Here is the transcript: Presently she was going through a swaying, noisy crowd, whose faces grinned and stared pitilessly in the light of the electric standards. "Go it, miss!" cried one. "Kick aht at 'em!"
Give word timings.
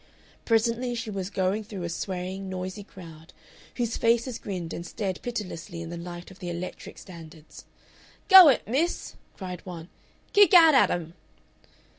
Presently 0.45 0.95
she 0.95 1.11
was 1.11 1.29
going 1.29 1.63
through 1.63 1.83
a 1.83 1.89
swaying, 1.89 2.49
noisy 2.49 2.83
crowd, 2.83 3.33
whose 3.75 3.97
faces 3.97 4.39
grinned 4.39 4.73
and 4.73 4.83
stared 4.83 5.21
pitilessly 5.21 5.79
in 5.79 5.91
the 5.91 5.95
light 5.95 6.31
of 6.31 6.39
the 6.39 6.49
electric 6.49 6.97
standards. 6.97 7.65
"Go 8.27 8.47
it, 8.47 8.67
miss!" 8.67 9.13
cried 9.37 9.63
one. 9.63 9.89
"Kick 10.33 10.55
aht 10.55 10.73
at 10.73 10.89
'em!" 10.89 11.13